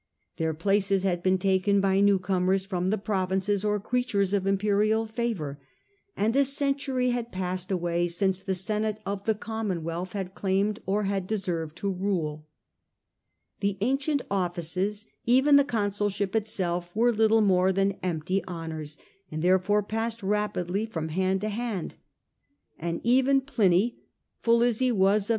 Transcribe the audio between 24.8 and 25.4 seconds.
v^as real power.